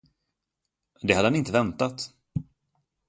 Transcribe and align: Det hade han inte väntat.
Det 1.01 1.13
hade 1.13 1.27
han 1.27 1.35
inte 1.35 1.51
väntat. 1.51 2.09